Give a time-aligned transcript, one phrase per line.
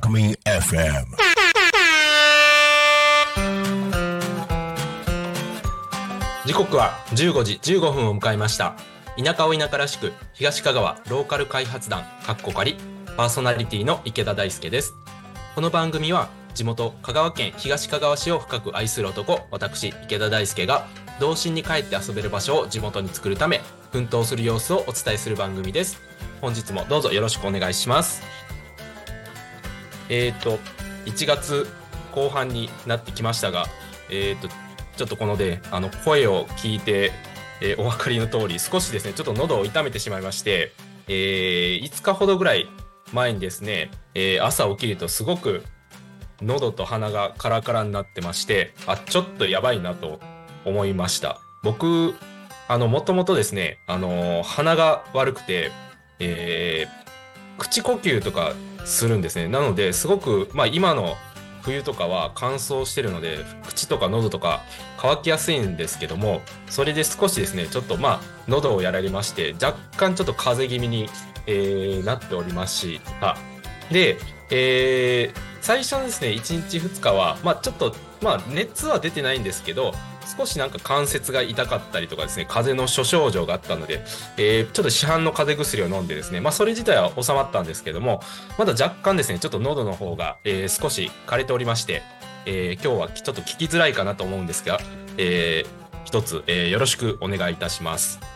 [0.00, 1.04] 匠 FM.
[6.44, 8.74] 時刻は15時15分を迎えました。
[9.16, 12.76] 田舎を田舎らしく東香川ローカル開発団かっこかり
[13.16, 14.94] パーソナリティの池田大輔です。
[15.54, 20.88] この番組は地元香川県東香川市を深く愛する男私池田大輔が
[21.20, 23.60] 童心に帰って遊べる場所を地元に作るため
[23.92, 26.02] 奮闘する様子をお伝えする番組です。
[26.40, 28.43] 本日もどうぞよろしくお願いします。
[30.08, 30.58] えっ、ー、と
[31.06, 31.66] 1月
[32.12, 33.66] 後半になってきましたが
[34.10, 34.48] えっ、ー、と
[34.96, 37.12] ちょっとこのであの声を聞いて、
[37.60, 40.72] えー、お分かりの通り少しですねちょっと喉を痛めてしまいまして、
[41.08, 42.68] えー、5日ほどぐらい
[43.12, 45.62] 前にですね、え、朝起きるとすごく
[46.42, 50.20] 喉と鼻がカラカラになってましてあちょっとやばいなと
[50.64, 51.40] 思いました。
[51.62, 52.14] 僕
[52.66, 55.70] あのもともとですねあの鼻が悪くて、
[56.18, 58.54] えー、口呼吸とか
[58.84, 59.48] するんですね。
[59.48, 61.16] なのですごくまあ今の
[61.64, 64.62] 冬とかは乾燥してるので口とか喉とか
[64.98, 71.08] 乾きやすいんですけどもそれで少しですねちょっとまあ喉をやられまして若干ちょっと風邪気味に、
[71.46, 73.36] えー、なっておりました
[73.90, 74.18] で、
[74.50, 79.94] えー、最初のですね1日2日はまあちょっとまあ熱は出てないんですけど
[80.26, 84.04] 少しなんか関節が痛かったりとかですね風邪の諸症状があったので、
[84.36, 88.20] えー、ちょっと市販の風邪薬を飲んでですねまあそれ自体は収まったんですけども
[88.58, 92.02] まだ若干ですねちょっと喉の方が、えー、少し枯れておりまして、
[92.46, 94.78] えー、今日はちょっと聞きづらいかなと思うんですが、
[95.18, 98.33] えー、一つ、えー、よろしくお願いいたします。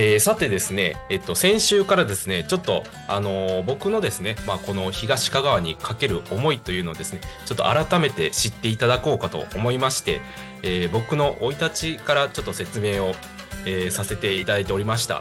[0.00, 10.20] えー、さてですね、えっと、先週からですね、ちょっと、あのー、僕のですね、まあ、この東香川にかける思いというのをですね、ちょっと改めて知っていただこうかと思いまして、
[10.62, 13.12] えー、僕の生い立ちからちょっと説明を、
[13.66, 15.20] えさせていただいておりました。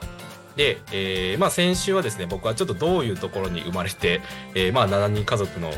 [0.55, 4.22] で、えー、まあ先週はですね、僕はちょっとどういうところに生まれて、
[4.53, 5.71] えー、まあ7人家族の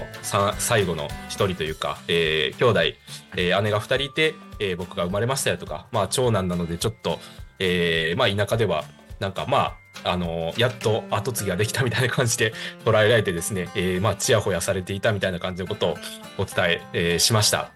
[0.58, 2.82] 最後の一人というか、えー、兄弟、
[3.38, 7.20] えー、姉が二人いて、えー、僕が生まれましたよとか、まあ長男なのでちょっと、
[7.59, 8.84] えー、まあ田舎では
[9.20, 12.53] なんかまああのやっと後継ぎができたみたいな感じで
[12.86, 15.97] 捉えられてですね、えー、まあちやほやされていたみたいな感じのことを
[16.38, 17.72] お伝ええー、しました。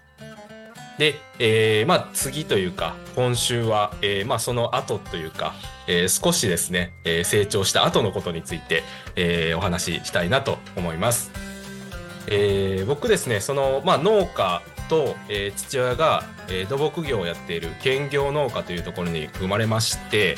[0.98, 5.54] で、えー、まあ次というか今週は、えー、まあその後というか、
[5.86, 8.84] えー、少しですね、えー、成長した後のことについて、
[9.16, 11.30] えー、お話ししたいなと思います。
[12.28, 20.36] えー、僕ですねその、まあ、農家と、えー、父親が、えー、土木業をやっている兼業農家というところに生まれまして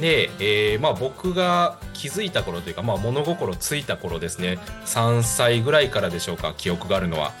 [0.00, 7.32] で、えーまあ、僕が気づいた頃というか、まあ、物心ついた頃ですね3歳ぐらいからでしょうか記憶があるのは。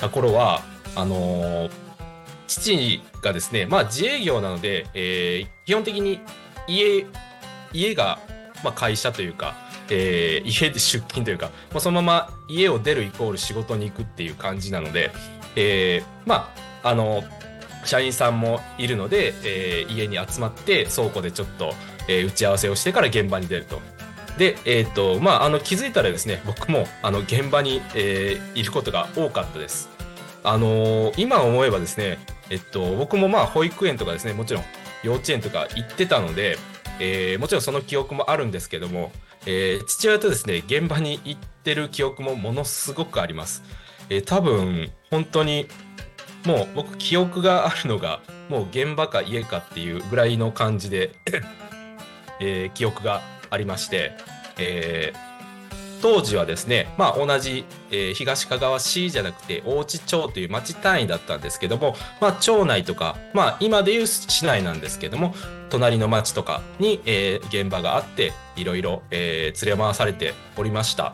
[0.00, 0.62] た頃は
[0.96, 1.68] あの、
[2.48, 6.20] 父がですね、まあ、自営業なので、え、基本的に
[6.66, 7.04] 家
[7.72, 8.18] 家が、
[8.64, 9.54] ま、会社というか、
[9.90, 15.12] えー、家で出勤というか、まあ、そのまま家を出るイコール仕事に行くっていう感じなので、
[15.56, 16.52] えー、ま
[16.82, 17.24] ああの
[17.84, 21.72] 社員さんもいるので、えー、家に集まって倉庫でちょっと、
[22.08, 23.80] えー、打ち合わせをしてから現場に出ると。
[24.38, 29.88] で、えっ、ー、と、まあ、あの、気づいたらですね、僕も、あの、現場に、えー、いることが多かったです。
[30.44, 32.18] あのー、今思えばですね、
[32.50, 34.64] えっと、僕もまあ、保育園とかですね、もちろん、
[35.02, 36.58] 幼稚園とか行ってたので、
[37.00, 39.10] えー、もちろんその記憶もあるんですけども、
[39.46, 43.62] えー、父親とですね、現場に行ってる記憶もものすごくあります。
[44.08, 45.66] えー、多分、本当に、
[46.46, 51.10] もう僕記憶があるのがもう現場か家かっていうぐらいの感じで
[52.38, 54.12] えー、記憶がありまして、
[54.58, 65.34] えー、当時はですね、まあ、同じ、えー、東香川市じゃなくて大内町という町単位だったんですけども、まあ、町内とか、まあ、今でいう市内なんですけども
[65.70, 71.12] 隣の町とかに、え、現場があっていろいろ、連れ回されておりました。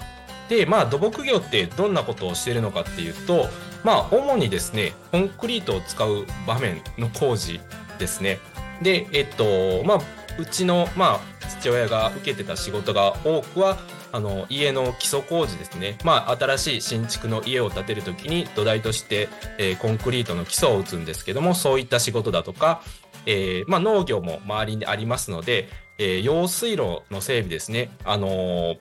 [0.53, 3.49] でまあ土木業ってどんなことをしているのかっていうと
[3.85, 7.59] まあ主にですねコンクリートを使う場面の工事
[7.99, 8.39] ですね。
[8.83, 9.99] でえっとまあ
[10.39, 13.79] うちの、まあ、父親が受けてた仕事が多くは
[14.13, 19.29] あの家の基礎工事ですね、まあ、新しい新築の家を建てる時に土台として、
[19.59, 22.83] えー、コンクリートの基礎を打つんですけどもそういった仕事だとか、
[23.27, 25.69] えーまあ、農業も周りにありますので、
[25.99, 28.77] えー、用水路の整備ですね、あの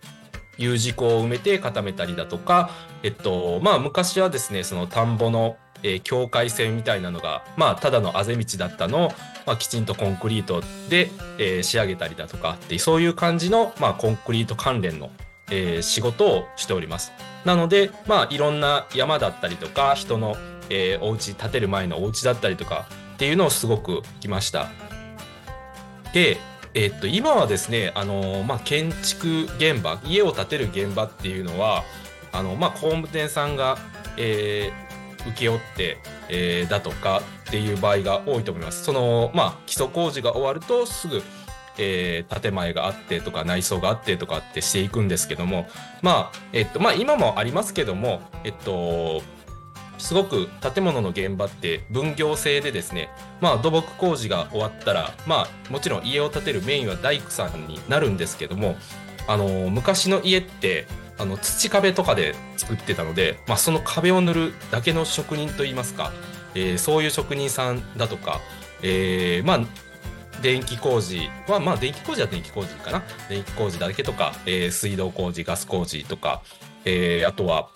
[0.62, 2.70] ー U 字工を埋めて固めたりだとか、
[3.04, 9.12] えっと、まあ昔はですね、その田んぼの、えー、境界線みたいなのが、まあただのあぜ道だったのを、
[9.46, 15.10] まあ、きちんとコンクリートで、えー、仕上げたりだとかってそういう感じの、まあ、コンクリート関連の、
[15.50, 17.12] えー、仕事をしております。
[17.46, 20.36] なので、まあいろんな山だったりとか、人の、
[20.70, 24.70] えー、お家建てる前のお家だったりとかっていうのをすごく来ました。
[26.14, 26.38] で、
[26.74, 31.84] えっと、今はですね、あのまあ、建築現場、家を建てる現場っていうのは、
[32.32, 33.78] あの、まあ、工務店さんが、
[34.18, 35.98] えー、請け負って、
[36.30, 38.84] えー、だとかっていう場合が多いと思います。
[38.84, 41.22] その、まあ、基礎工事が終わるとすぐ、
[41.78, 45.68] えー、建前があってとか内装があってとかってしていくんですけども、
[46.02, 49.22] まあ、えっと、まあ、今もありますけども、えっと、
[50.02, 53.10] すごく建物の現場って分業制でですね、
[53.40, 58.76] まあ、土木工事が終わったら、まあ、もちろん家を建てるメインは大工さんになるんですけども、
[59.28, 60.88] あの昔の家って
[61.18, 66.12] あの土壁とかで作ってたので、まあ、その壁を塗るだけの職人といいますか、
[66.56, 68.40] えー、そういう職人さんだとか、
[68.82, 69.60] えー、まあ
[70.42, 73.04] 電気工事はまあ電気工事は電気工事かな？
[73.30, 76.42] 電気工事だけとか、えー、水道工事ガス工事とか、
[76.84, 77.70] えー、あとは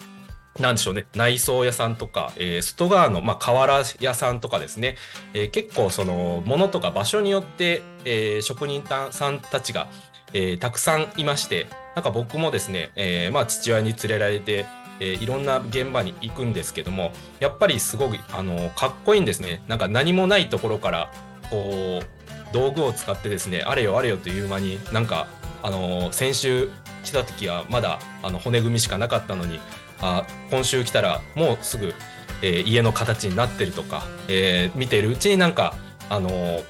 [0.60, 4.96] なんでしょうね、内装屋さんとか、えー、外側の、まあ、瓦屋さんとかですね、
[5.34, 9.88] えー、結構その、ものとか場所によって、えー、職人さんたちが、
[10.34, 14.66] えー、たくさんいまして、なんか僕もですね、えー、まあ父親に連れられて、
[15.00, 19.62] えー、いろんな現場に行くんですけども、やっぱりすごく、あの、かっこいいんですね。
[19.68, 21.12] なんか何もないところから、
[21.50, 25.28] こう、道具を使ってですね、あれよあれよという間に、なんか、
[25.63, 26.69] あの、先週
[27.04, 29.60] 来た時はまだ、あの、骨組みしかなかったのに、
[30.06, 31.94] あ今週来たらもうすぐ、
[32.42, 35.75] えー、家の形になってるとか、えー、見てるうちになんか、
[36.10, 36.62] あの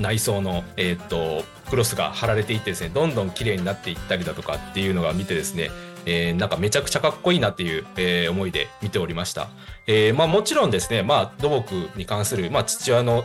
[0.00, 5.70] 内装の、えー、っとクロスが貼られていってですねどんどん綺麗になっていったりだとかっていうのが見てですね
[6.06, 9.48] えー、なんかめちゃくちゃかっこいいなっていう、えー、思いで見ておりました。
[9.86, 13.24] えー、まあもちろんですね、まあ土木に関する、まあ父親の、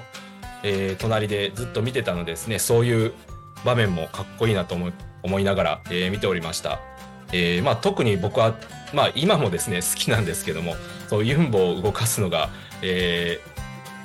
[0.64, 3.14] え、隣でずっと見てたのですね、そういう
[3.64, 4.92] 場面もかっこいいなと思
[5.22, 6.82] 思いながら、え、見ておりました。
[7.34, 8.56] えー、まあ特に僕は、
[8.94, 10.76] まあ今もですね、好きなんですけども、
[11.10, 12.50] そうユンボを動かすのが、
[12.82, 13.54] えー、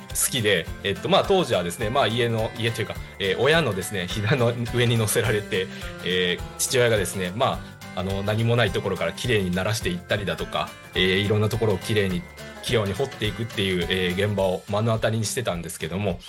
[0.09, 5.67] 好きで、えっとまあ、当時はですね、まあ、家の家というか、えー、親のですね膝の上に乗せられて、
[6.03, 7.59] えー、父親がですね、ま
[7.95, 12.21] あ、あの何もないところからきれいにならしていったりだとか、えー、いろんなところをきれいに
[12.63, 16.19] 器用に掘っていくっていう、えー、現場を目の当たりにしてたんですけども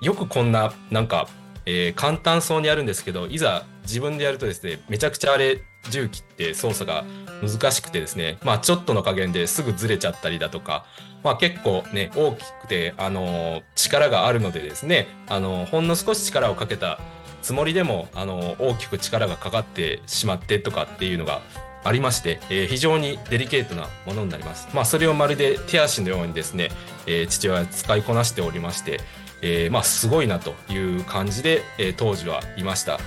[0.00, 1.28] よくこんななんか、
[1.66, 7.04] えー、簡単そうにやるんですけどいざ自分でやるとですねめちゃくちゃあれ重機って操作が
[7.42, 10.86] 難しくてですねまあちょっとの加減ですぐずれちゃったりだとか
[11.26, 17.00] まあ、結構ね大きくて、あの力があるのでですね、あのほんの少し力をかけた
[17.42, 21.42] つもりでも、あの大きく力がかかってしまってとかっていうのが
[21.82, 24.68] ありまして、えー、非常にデリケートなものになります。
[24.72, 26.68] まあ、それをまるで手足のようにですね、
[27.08, 29.00] えー、父親は使いこなしておりまして、
[29.42, 32.98] えー、まあすごいなという感じで、えー、当時はいました。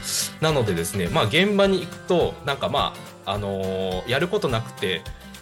[0.42, 2.94] なのでですね、まあ現場に行くと、なんかま
[3.26, 5.02] あ、あのー、やることなくて、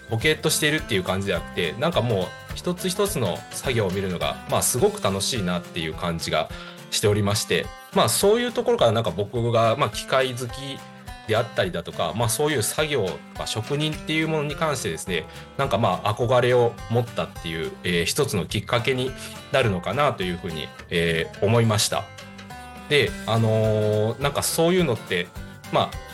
[0.10, 2.26] ボケっとしているっていう感じではなくて、なんかもう
[2.56, 6.50] 一つ一つの作業を見るのが、まあ、すごく楽しいなっていう感じが
[6.92, 10.80] しておりまして、まあ、そういうところからなんか僕が、まあ、機械好き
[11.28, 15.26] であったりだとか、まあ、そういう作業とか職人っていうものに関してですね
[15.58, 19.12] なんかまあ憧れを持ったっていう、えー、一つのきっかけに
[19.52, 22.04] なるのかなというふうに、えー、思いました。
[22.90, 25.28] であのー、なんかそういうのって
[25.74, 26.07] まあ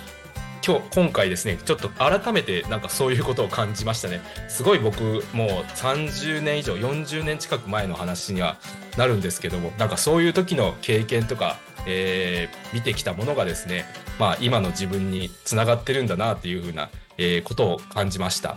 [0.65, 4.21] 今日今回ですねちょっと改めてなんかそういうことを感じましたね。
[4.48, 8.57] すごい僕もう30年以上40年近く前の話には
[8.98, 13.86] なるんですけどもなんかそういう時の経験とか、えー、見てきたものがですね
[14.17, 18.55] まあ今の自分につながってるんだなっていうふうな、えー、ことを感じました。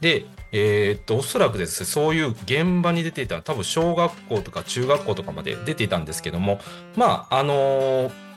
[0.00, 6.60] でえー、っとおそらくですねそういう現場に出ていた多分小学校とか中学校とかまで出ていたんですけども
[6.96, 8.31] まああのー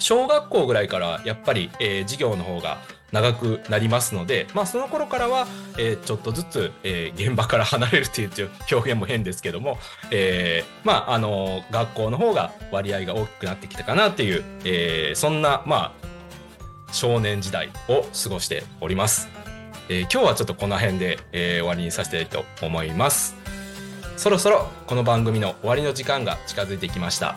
[0.00, 2.78] 小学校ぐらいからやっぱり、えー、授業の方が
[3.12, 5.46] 長くなりますので、まあ、その頃からは、
[5.78, 8.30] えー、ちょっとずつ、えー、現場から離れるっていう
[8.70, 9.78] 表現も変ですけども、
[10.10, 19.28] えー、まあ、あの学校の方が割合が大きくなってきたかなっていう、え、そんな、まあ、少年時代を過ごしております。
[19.88, 23.36] え、今日はちょっとこの辺で、え、終わりにさせたいと思います。
[24.16, 27.36] そろそろこの番組の終わりの時間が近づいてきました。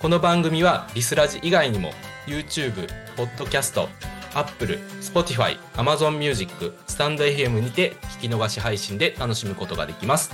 [0.00, 1.92] この番組はリスラジ以外にも
[2.26, 3.86] YouTube、Podcast、
[4.32, 10.30] Apple、Spotify、Amazon Music、スタンド FM にて聞き逃し配信で楽しむことができます。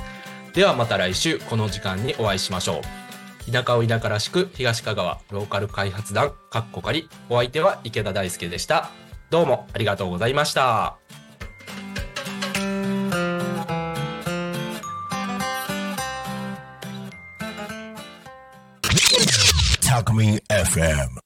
[0.54, 2.80] ではまた来週この時間にお会いしましょ
[3.48, 3.50] う。
[3.50, 8.90] 田舎を田舎らしく東香川ローカル開発団かっこかりお相手は池田大輔でした。
[9.30, 10.96] どうもありがとうございました。
[19.96, 21.16] Alchemy FM.